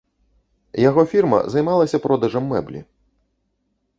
Яго 0.89 1.01
фірма 1.11 1.39
займалася 1.55 2.01
продажам 2.07 2.49
мэблі. 2.53 2.79